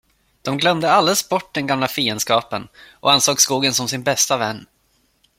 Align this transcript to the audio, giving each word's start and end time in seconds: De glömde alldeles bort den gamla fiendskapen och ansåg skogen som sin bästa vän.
De 0.41 0.57
glömde 0.57 0.91
alldeles 0.91 1.29
bort 1.29 1.53
den 1.53 1.67
gamla 1.67 1.87
fiendskapen 1.87 2.67
och 2.91 3.11
ansåg 3.11 3.41
skogen 3.41 3.73
som 3.73 3.87
sin 3.89 4.03
bästa 4.03 4.37
vän. 4.37 4.65